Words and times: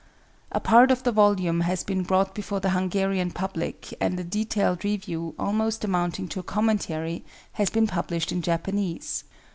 A 0.51 0.59
part 0.59 0.89
of 0.89 1.03
the 1.03 1.11
volume 1.11 1.61
has 1.61 1.83
been 1.83 2.01
brought 2.01 2.33
before 2.33 2.59
the 2.59 2.71
Hungarian 2.71 3.29
public 3.29 3.93
and 4.01 4.19
a 4.19 4.23
detailed 4.23 4.83
review, 4.83 5.35
almost 5.37 5.83
amounting 5.83 6.27
to 6.29 6.39
a 6.39 6.43
commentary, 6.43 7.23
has 7.51 7.69
been 7.69 7.85
published 7.85 8.31
in 8.31 8.41
Japanese. 8.41 9.25